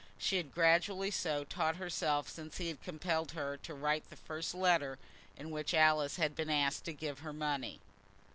She 0.17 0.37
had 0.37 0.51
gradually 0.51 1.11
so 1.11 1.43
taught 1.43 1.75
herself 1.75 2.27
since 2.27 2.57
he 2.57 2.69
had 2.69 2.81
compelled 2.81 3.33
her 3.33 3.55
to 3.57 3.73
write 3.75 4.09
the 4.09 4.15
first 4.15 4.55
letter 4.55 4.97
in 5.37 5.51
which 5.51 5.75
Alice 5.75 6.15
had 6.15 6.35
been 6.35 6.49
asked 6.49 6.85
to 6.85 6.91
give 6.93 7.19
her 7.19 7.33
money. 7.33 7.79